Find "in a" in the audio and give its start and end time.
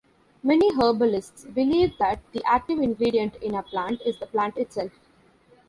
3.35-3.61